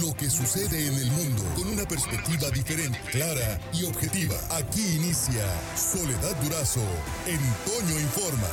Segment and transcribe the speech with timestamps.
[0.00, 4.34] lo que sucede en el mundo con una perspectiva diferente, clara y objetiva.
[4.50, 5.44] Aquí inicia
[5.76, 6.80] Soledad Durazo
[7.26, 8.48] en Toño Informa.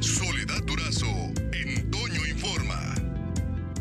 [0.00, 1.06] Soledad Durazo
[1.52, 2.94] en Toño Informa.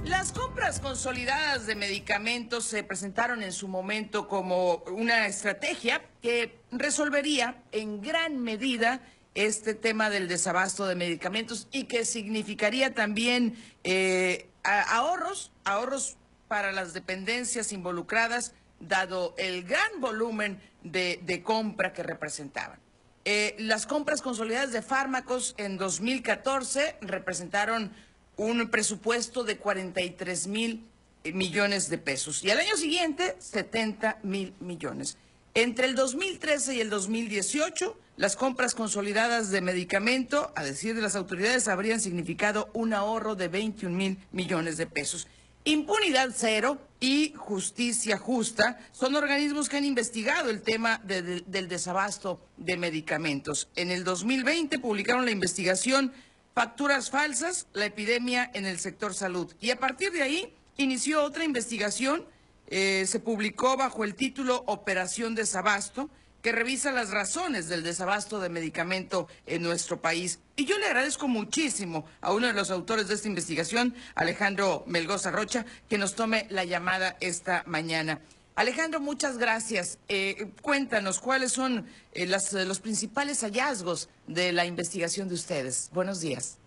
[0.06, 7.62] Las compras consolidadas de medicamentos se presentaron en su momento como una estrategia que resolvería
[7.74, 9.02] en gran medida
[9.34, 16.94] este tema del desabasto de medicamentos y que significaría también eh, ahorros, ahorros para las
[16.94, 22.80] dependencias involucradas, dado el gran volumen de, compra que representaban.
[23.24, 27.92] Eh, las compras consolidadas de fármacos en 2014 representaron
[28.38, 30.86] un presupuesto de 43 mil
[31.34, 35.18] millones de pesos y al año siguiente 70 mil millones.
[35.58, 41.16] Entre el 2013 y el 2018, las compras consolidadas de medicamento, a decir de las
[41.16, 45.30] autoridades, habrían significado un ahorro de 21 mil millones de pesos.
[45.64, 52.76] Impunidad cero y justicia justa son organismos que han investigado el tema del desabasto de
[52.76, 53.70] medicamentos.
[53.78, 56.12] En el 2020 publicaron la investigación
[56.54, 59.54] Facturas falsas, la epidemia en el sector salud.
[59.62, 62.26] Y a partir de ahí inició otra investigación
[62.68, 66.10] eh, se publicó bajo el título Operación Desabasto,
[66.42, 70.40] que revisa las razones del desabasto de medicamento en nuestro país.
[70.56, 75.32] Y yo le agradezco muchísimo a uno de los autores de esta investigación, Alejandro Melgoza
[75.32, 78.22] Rocha, que nos tome la llamada esta mañana.
[78.54, 79.98] Alejandro, muchas gracias.
[80.08, 85.90] Eh, cuéntanos cuáles son eh, los principales hallazgos de la investigación de ustedes.
[85.94, 86.60] Buenos días.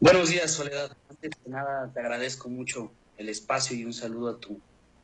[0.00, 0.96] Buenos días, Soledad.
[1.10, 4.58] Antes de nada, te agradezco mucho el espacio y un saludo a tu,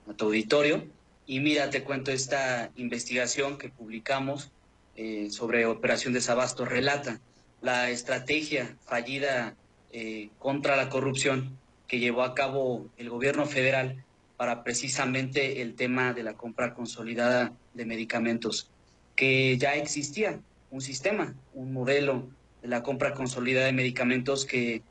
[0.09, 0.87] a tu auditorio.
[1.27, 4.51] Y mira, te cuento esta investigación que publicamos
[4.97, 6.65] eh, sobre Operación Desabasto.
[6.65, 7.21] Relata
[7.61, 9.57] la estrategia fallida
[9.93, 14.05] eh, contra la corrupción que llevó a cabo el gobierno federal
[14.37, 18.71] para precisamente el tema de la compra consolidada de medicamentos,
[19.17, 20.41] que ya existía
[20.71, 22.29] un sistema, un modelo
[22.63, 24.83] de la compra consolidada de medicamentos que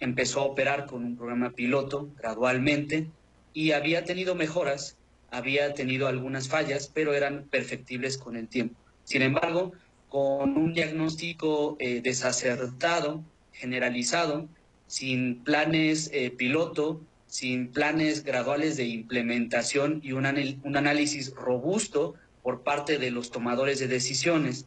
[0.00, 3.08] empezó a operar con un programa piloto gradualmente
[3.52, 4.96] y había tenido mejoras,
[5.30, 8.78] había tenido algunas fallas, pero eran perfectibles con el tiempo.
[9.04, 9.72] Sin embargo,
[10.08, 13.22] con un diagnóstico eh, desacertado,
[13.52, 14.48] generalizado,
[14.86, 22.98] sin planes eh, piloto, sin planes graduales de implementación y un, análisis robusto por parte
[22.98, 24.66] de los tomadores de decisiones,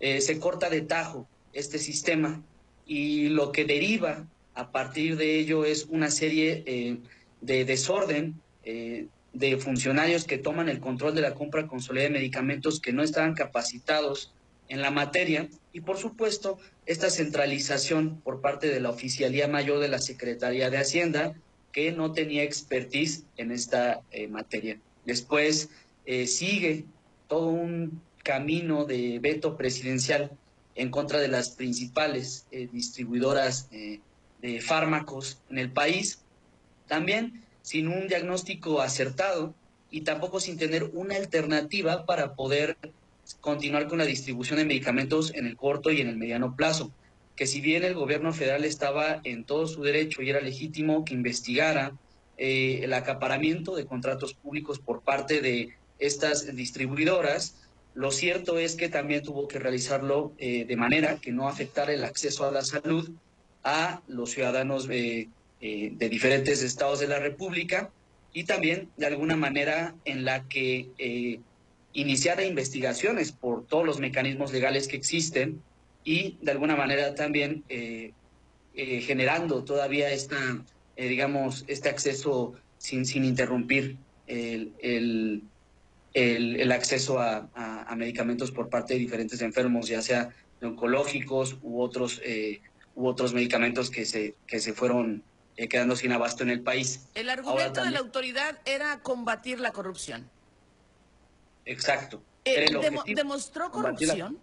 [0.00, 2.42] eh, se corta de tajo este sistema
[2.86, 4.26] y lo que deriva
[4.60, 6.98] a partir de ello es una serie eh,
[7.40, 8.34] de desorden
[8.64, 13.02] eh, de funcionarios que toman el control de la compra consolidada de medicamentos que no
[13.02, 14.34] estaban capacitados
[14.68, 19.88] en la materia y por supuesto esta centralización por parte de la Oficialía Mayor de
[19.88, 21.34] la Secretaría de Hacienda
[21.72, 24.78] que no tenía expertise en esta eh, materia.
[25.06, 25.70] Después
[26.26, 26.84] sigue
[27.28, 30.32] todo un camino de veto presidencial
[30.74, 33.68] en contra de las principales distribuidoras
[34.40, 36.20] de fármacos en el país,
[36.86, 39.54] también sin un diagnóstico acertado
[39.90, 42.76] y tampoco sin tener una alternativa para poder
[43.40, 46.90] continuar con la distribución de medicamentos en el corto y en el mediano plazo.
[47.36, 51.14] Que si bien el gobierno federal estaba en todo su derecho y era legítimo que
[51.14, 51.92] investigara
[52.36, 57.56] eh, el acaparamiento de contratos públicos por parte de estas distribuidoras,
[57.94, 62.04] lo cierto es que también tuvo que realizarlo eh, de manera que no afectara el
[62.04, 63.10] acceso a la salud
[63.64, 65.28] a los ciudadanos eh,
[65.60, 67.90] de diferentes estados de la República
[68.32, 71.40] y también de alguna manera en la que eh,
[71.92, 75.60] iniciara investigaciones por todos los mecanismos legales que existen
[76.04, 78.12] y de alguna manera también eh,
[78.72, 80.64] generando todavía esta,
[80.96, 85.42] digamos, este acceso sin, sin interrumpir el, el,
[86.14, 90.30] el, acceso a, medicamentos por parte de diferentes enfermos, ya sea
[90.62, 92.22] oncológicos u otros
[92.94, 95.22] u otros medicamentos que se, que se fueron
[95.56, 97.06] eh, quedando sin abasto en el país.
[97.14, 100.28] El argumento de la autoridad era combatir la corrupción.
[101.64, 102.22] Exacto.
[102.44, 102.66] Eh,
[103.14, 104.38] ¿Demostró corrupción?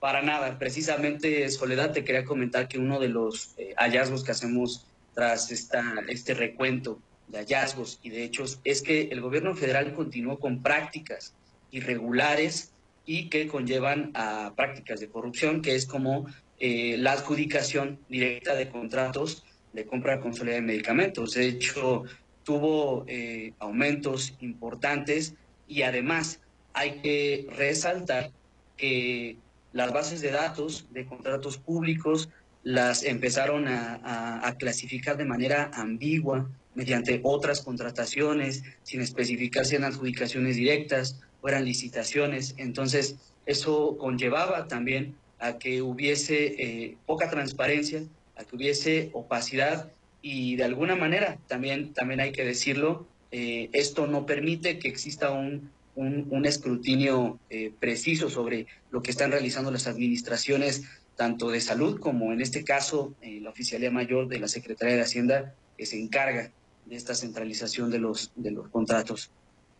[0.00, 0.58] Para nada.
[0.58, 5.84] Precisamente, Soledad, te quería comentar que uno de los eh, hallazgos que hacemos tras esta,
[6.08, 6.98] este recuento
[7.28, 11.34] de hallazgos y de hechos es que el gobierno federal continuó con prácticas
[11.70, 12.71] irregulares
[13.04, 16.26] y que conllevan a prácticas de corrupción, que es como
[16.58, 21.34] eh, la adjudicación directa de contratos de compra consolidada de medicamentos.
[21.34, 22.04] De hecho,
[22.44, 25.34] tuvo eh, aumentos importantes
[25.66, 26.40] y además
[26.74, 28.30] hay que resaltar
[28.76, 29.36] que
[29.72, 32.28] las bases de datos de contratos públicos
[32.62, 40.56] las empezaron a, clasificar de manera ambigua mediante otras contrataciones, sin especificar si eran adjudicaciones
[40.56, 42.54] directas o eran licitaciones.
[42.56, 43.16] Entonces,
[43.46, 48.04] eso conllevaba también a que hubiese eh, poca transparencia,
[48.36, 49.90] a que hubiese opacidad
[50.22, 55.32] y de alguna manera, también, también hay que decirlo, eh, esto no permite que exista
[55.32, 60.84] un, un, escrutinio eh, preciso sobre lo que están realizando las administraciones
[61.16, 65.54] tanto de salud como en este caso la Oficialía Mayor de la Secretaría de Hacienda
[65.76, 66.50] que se encarga
[66.86, 69.30] de esta centralización de los, de los contratos.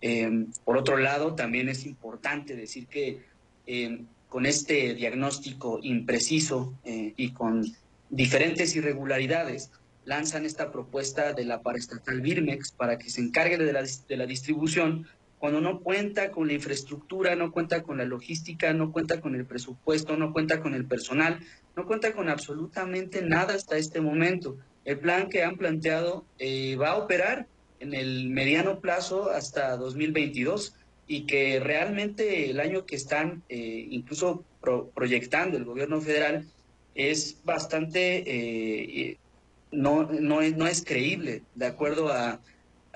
[0.03, 3.23] Em, por otro lado, también es importante decir que
[3.67, 7.65] em, con este diagnóstico impreciso eh, y con
[8.11, 9.71] diferentes irregularidades,
[10.05, 14.27] lanzan esta propuesta de la paraestatal Birmex para que se encargue de la, de la
[14.27, 15.07] distribución
[15.39, 19.45] cuando no cuenta con la infraestructura, no cuenta con la logística, no cuenta con el
[19.45, 21.41] presupuesto, no cuenta con el personal,
[21.75, 24.57] no cuenta con absolutamente nada hasta este momento.
[24.85, 27.49] El plan que han planteado eh, va a operar
[27.83, 30.75] en el mediano plazo hasta 2022
[31.09, 34.45] y que realmente el año que están eh, incluso
[34.95, 36.47] proyectando el gobierno federal
[36.95, 39.19] es bastante, eh,
[39.73, 42.41] no, no, no es creíble, de acuerdo a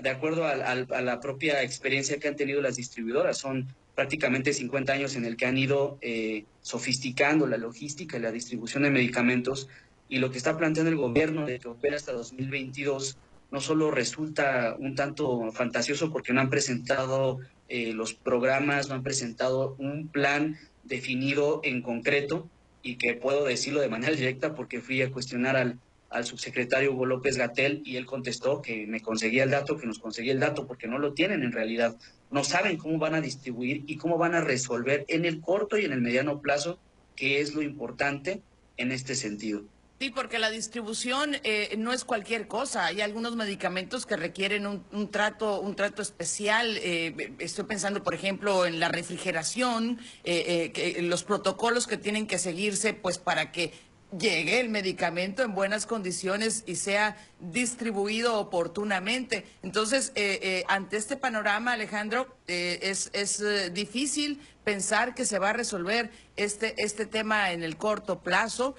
[0.03, 3.39] de acuerdo a, la propia experiencia que han tenido las distribuidoras.
[3.39, 8.31] Son prácticamente 50 años en el que han ido eh, sofisticando la logística y la
[8.31, 9.69] distribución de medicamentos
[10.09, 13.17] y lo que está planteando el gobierno de que opera hasta 2022
[13.57, 17.39] no solo resulta un tanto fantasioso porque no han presentado
[17.71, 22.51] eh, los programas, no han presentado un plan definido en concreto
[22.83, 25.79] y que puedo decirlo de manera directa porque fui a cuestionar al,
[26.23, 30.35] subsecretario Hugo López Gatel y él contestó que me conseguía el dato, que nos conseguía
[30.35, 31.97] el dato, porque no lo tienen en realidad.
[32.31, 35.87] No saben cómo van a distribuir y cómo van a resolver en el corto y
[35.87, 36.79] en el mediano plazo,
[37.17, 38.43] que es lo importante
[38.77, 39.63] en este sentido.
[39.99, 42.85] Sí, porque la distribución eh, no es cualquier cosa.
[42.85, 46.77] Hay algunos medicamentos que requieren un, trato, un trato especial.
[46.83, 52.93] Eh, estoy pensando, por ejemplo, en la refrigeración, eh, los protocolos que tienen que seguirse,
[52.93, 53.73] pues para que
[54.17, 59.45] llegue el medicamento en buenas condiciones y sea distribuido oportunamente.
[59.63, 63.43] Entonces, eh, eh, ante este panorama, Alejandro, eh, es, es
[63.73, 68.77] difícil pensar que se va a resolver este, este tema en el corto plazo.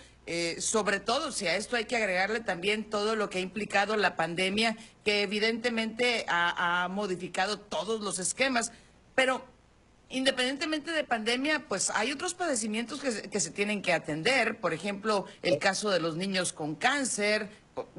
[0.60, 4.16] Sobre todo si a esto hay que agregarle también todo lo que ha implicado la
[4.16, 8.72] pandemia, que evidentemente ha, modificado todos los esquemas.
[9.16, 9.46] Pero
[10.10, 14.74] Independientemente de pandemia, pues hay otros padecimientos que se, que se tienen que atender, por
[14.74, 17.50] ejemplo, el caso de los niños con cáncer,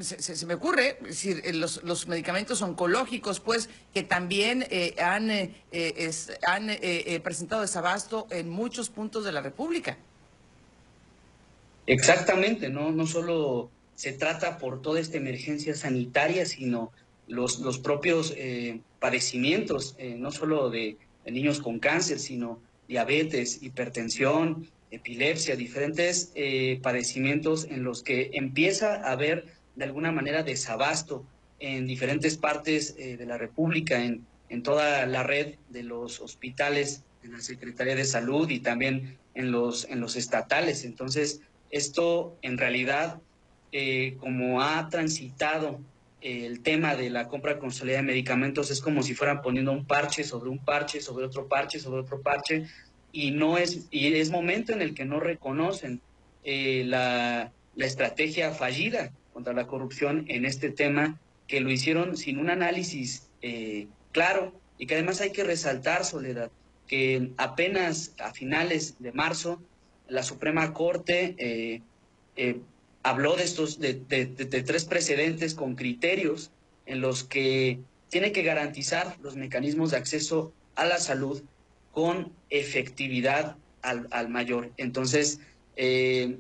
[0.01, 6.11] se, me ocurre, eh, los, los, medicamentos oncológicos, pues, que también eh, han, eh,
[6.47, 9.97] han presentado desabasto en muchos puntos de la República.
[11.89, 16.93] Exactamente, no, no solo se trata por toda esta emergencia sanitaria, sino
[17.27, 18.35] los, los propios
[19.01, 20.97] padecimientos, no solo de
[21.27, 29.13] niños con cáncer, sino diabetes, hipertensión, epilepsia, diferentes eh, padecimientos en los que empieza a
[29.13, 29.47] haber
[29.77, 31.25] de alguna manera desabasto
[31.61, 37.03] en diferentes partes eh, de la República, en, en, toda la red de los hospitales,
[37.23, 40.85] en la Secretaría de Salud y también en los, en los estatales.
[40.85, 43.21] Entonces, esto en realidad,
[43.73, 45.81] eh, como ha transitado
[46.21, 50.25] el tema de la compra consolidada de medicamentos es como si fueran poniendo un parche
[50.25, 52.67] sobre un parche, sobre otro parche, sobre otro parche,
[53.13, 56.01] y no es, y es momento en el que no reconocen
[56.45, 62.51] eh, la, estrategia fallida contra la corrupción en este tema, que lo hicieron sin un
[62.51, 66.51] análisis eh, claro, y que además hay que resaltar, Soledad,
[66.89, 69.63] que apenas a finales de marzo
[70.09, 71.35] la Suprema Corte
[72.37, 72.61] eh,
[73.03, 76.51] habló de estos, de, tres precedentes con criterios
[76.87, 81.43] en los que tiene que garantizar los mecanismos de acceso a la salud
[81.93, 84.71] con efectividad al, mayor.
[84.77, 85.41] Entonces,
[85.77, 86.39] eh,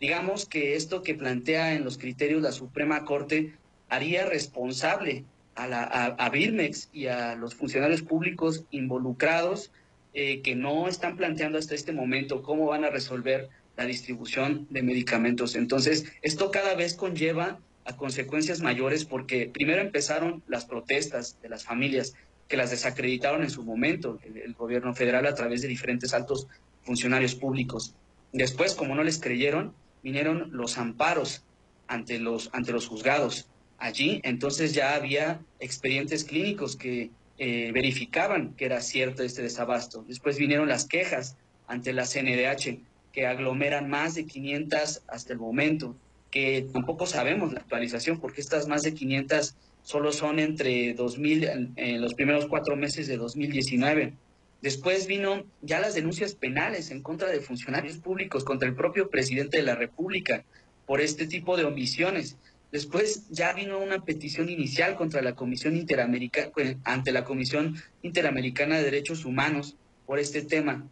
[0.00, 3.54] digamos que esto que plantea en los criterios la Suprema Corte
[3.88, 9.72] haría responsable a, la, a, Birmex y a los funcionarios públicos involucrados
[10.14, 14.82] eh, que no están planteando hasta este momento cómo van a resolver la distribución de
[14.82, 15.54] medicamentos.
[15.54, 21.64] Entonces, esto cada vez conlleva a consecuencias mayores porque primero empezaron las protestas de las
[21.64, 22.14] familias
[22.48, 26.48] que las desacreditaron en su momento el, gobierno federal a través de diferentes altos
[26.82, 27.94] funcionarios públicos.
[28.32, 31.44] Después, como no les creyeron, vinieron los amparos
[31.86, 33.48] ante los, ante los juzgados.
[33.78, 40.04] Allí entonces ya había expedientes clínicos que eh, verificaban que era cierto este desabasto.
[40.06, 42.80] Después vinieron las quejas ante la CNDH
[43.12, 45.96] que aglomeran más de 500 hasta el momento,
[46.30, 52.00] que tampoco sabemos la actualización porque estas más de 500 solo son entre 2000, en
[52.00, 54.12] los primeros cuatro meses de 2019.
[54.60, 59.58] Después vino ya las denuncias penales en contra de funcionarios públicos, contra el propio presidente
[59.58, 60.44] de la República
[60.86, 62.36] por este tipo de omisiones.
[62.70, 66.50] Después ya vino una petición inicial contra la Comisión Interamericana,
[66.84, 70.86] ante la Comisión Interamericana de Derechos Humanos por este tema.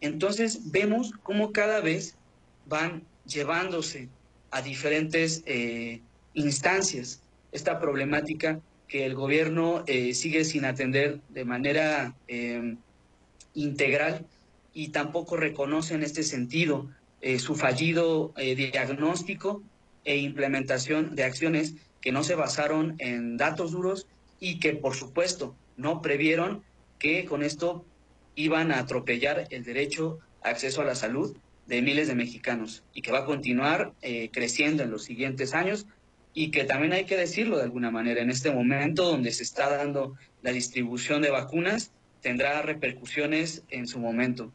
[0.00, 2.16] Entonces vemos cómo cada vez
[2.66, 4.08] van llevándose
[4.50, 6.00] a diferentes eh,
[6.34, 7.20] instancias
[7.50, 12.78] esta problemática que el gobierno eh, sigue sin atender de manera em,
[13.54, 14.24] integral
[14.72, 16.88] y tampoco reconoce en este sentido
[17.20, 19.62] eh, su fallido diagnóstico
[20.08, 24.06] e implementación de acciones que no se basaron en datos duros
[24.40, 26.62] y que por supuesto no previeron
[26.98, 27.84] que con esto
[28.34, 31.36] iban a atropellar el derecho a acceso a la salud
[31.66, 35.86] de miles de mexicanos y que va a continuar eh, creciendo en los siguientes años
[36.32, 39.68] y que también hay que decirlo de alguna manera, en este momento donde se está
[39.76, 44.54] dando la distribución de vacunas, tendrá repercusiones en su momento.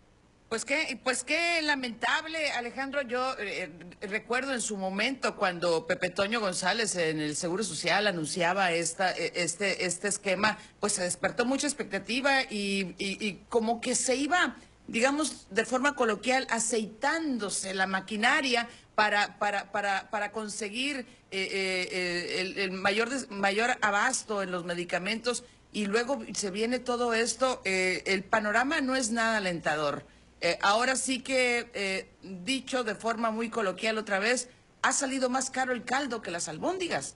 [0.53, 3.01] Pues qué, pues qué lamentable, Alejandro.
[3.01, 8.72] Yo eh, recuerdo en su momento cuando Pepe Toño González en el Seguro Social anunciaba
[8.72, 14.57] esta, e, este, este esquema, pues se despertó mucha expectativa y, como que se iba,
[14.88, 20.98] digamos, de forma coloquial, aceitándose la maquinaria para, para, para, para conseguir
[21.31, 27.15] eh, eh, el, el, mayor, mayor abasto en los medicamentos y luego se viene todo
[27.15, 27.63] esto.
[27.65, 30.12] el panorama no es nada alentador.
[30.43, 34.50] Eh, ahora sí que, eh, dicho de forma muy coloquial otra vez,
[34.81, 37.15] ha salido más caro el caldo que las albóndigas.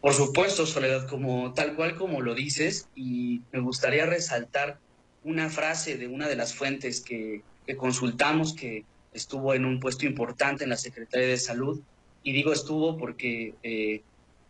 [0.00, 4.78] Por supuesto, Soledad, como tal cual como lo dices, y me gustaría resaltar
[5.24, 7.42] una frase de una de las fuentes que,
[7.76, 11.82] consultamos, que estuvo en un puesto importante en la Secretaría de Salud,
[12.22, 14.00] y digo estuvo porque eh,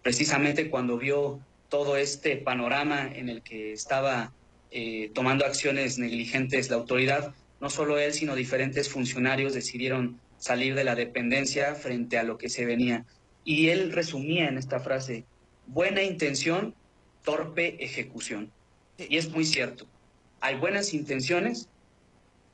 [0.02, 4.32] precisamente cuando vio todo este panorama en el que estaba
[4.70, 10.84] eh, tomando acciones negligentes la autoridad, no solo él, sino diferentes funcionarios decidieron salir de
[10.84, 13.04] la dependencia frente a lo que se venía.
[13.44, 15.24] Y él resumía en esta frase,
[15.66, 16.74] buena intención,
[17.24, 18.50] torpe ejecución.
[18.98, 19.86] Y es muy cierto,
[20.40, 21.68] hay buenas intenciones,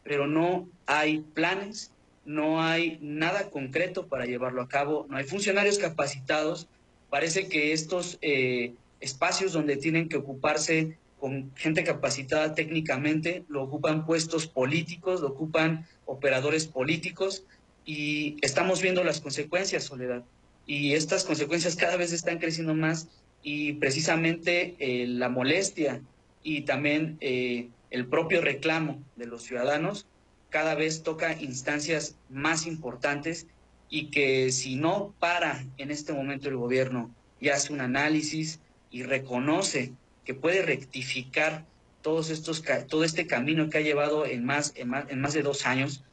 [0.04, 1.92] pero no hay planes,
[2.24, 6.68] no hay nada concreto para llevarlo a cabo, no hay funcionarios capacitados.
[7.10, 14.06] Parece que estos eh, espacios donde tienen que ocuparse con gente capacitada técnicamente, lo ocupan
[14.06, 17.44] puestos políticos, lo ocupan operadores políticos
[17.84, 20.24] y estamos viendo las consecuencias, Soledad.
[20.66, 23.06] Y estas consecuencias cada vez están creciendo más
[23.40, 26.02] y precisamente eh, la molestia
[26.42, 30.06] y también eh, el propio reclamo de los ciudadanos
[30.50, 33.46] cada vez toca instancias más importantes
[33.88, 38.58] y que si no para en este momento el gobierno y hace un análisis
[38.90, 39.92] y reconoce
[40.24, 41.64] que puede rectificar
[42.02, 45.42] todos estos, todo este camino que ha llevado en más, en más, en más de
[45.42, 46.04] dos años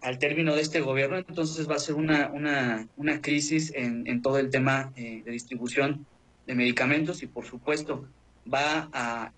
[0.00, 4.22] al término de este gobierno, entonces va a ser una, una, una crisis en, en,
[4.22, 6.06] todo el tema eh, de distribución
[6.46, 8.06] de medicamentos y por supuesto
[8.52, 9.32] va a,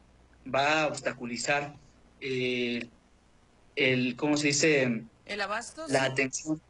[0.52, 1.76] va a obstaculizar
[2.20, 2.88] eh,
[3.74, 5.04] el, ¿cómo se dice?
[5.24, 5.86] El abasto.
[5.88, 6.60] La atención,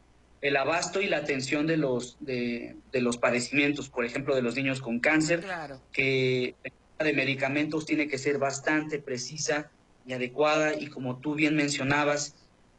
[0.41, 4.55] el abasto y la atención de los, de, de los padecimientos, por ejemplo, de los
[4.55, 5.81] niños con cáncer, claro.
[5.93, 6.55] que
[7.04, 9.71] de medicamentos tiene que ser bastante precisa
[10.07, 12.35] y adecuada y como tú bien mencionabas,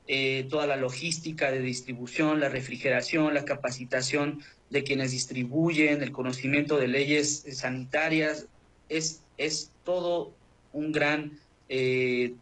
[0.08, 6.78] eh, toda la logística de distribución, la refrigeración, la capacitación de quienes distribuyen, el conocimiento
[6.78, 8.48] de leyes sanitarias,
[8.90, 10.34] es, es todo
[10.74, 12.34] un gran eh,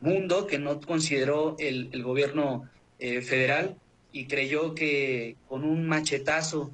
[0.00, 3.76] mundo que no consideró el, gobierno eh, federal
[4.12, 6.70] y creyó que con un machetazo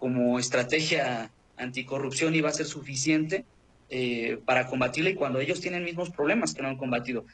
[0.00, 3.44] como estrategia anticorrupción iba a ser suficiente
[3.90, 7.24] eh, para combatirla y cuando ellos tienen mismos problemas que no han combatido.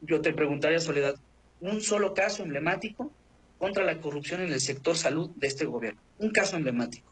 [0.00, 1.16] Yo te preguntaría, Soledad,
[1.60, 3.10] un solo caso emblemático
[3.58, 6.00] contra la corrupción en el sector salud de este gobierno.
[6.18, 7.06] Un caso emblemático.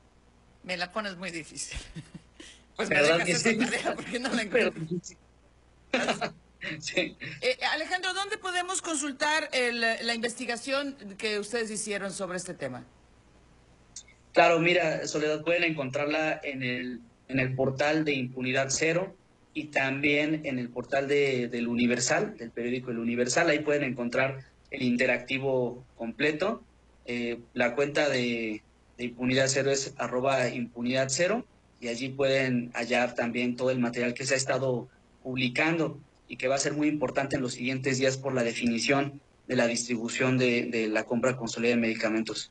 [0.62, 1.78] Me la pones muy difícil.
[2.74, 4.82] Pues me dejas esa tarea porque no la encuentro.
[6.80, 7.16] sí.
[7.42, 12.86] eh, Alejandro, ¿dónde podemos consultar el, la investigación que ustedes hicieron sobre este tema?
[14.32, 19.14] Claro, mira, Soledad, pueden encontrarla en el, en el portal de Impunidad Cero
[19.52, 23.50] y también en el portal de, del Universal, del periódico El Universal.
[23.50, 26.62] Ahí pueden encontrar el interactivo completo.
[27.04, 28.62] Eh, la cuenta de,
[28.96, 31.44] Impunidad Cero es arroba impunidad cero
[31.80, 34.88] y allí pueden hallar también todo el material que se ha estado
[35.22, 35.98] publicando.
[36.28, 39.56] y que va a ser muy importante en los siguientes días por la definición de
[39.56, 42.50] la distribución de, de la compra consolidada de medicamentos.